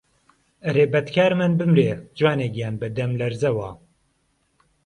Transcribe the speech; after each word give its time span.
ئهرێ 0.65 0.85
بهدکارمان 0.93 1.51
بمرێ، 1.59 1.89
جوانێ 2.17 2.47
گیان 2.55 2.75
به 2.81 2.87
دهملهرزهوه 2.95 3.71